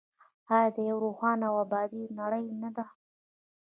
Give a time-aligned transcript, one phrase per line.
[0.53, 2.85] آیا د یوې روښانه او ابادې نړۍ نه ده؟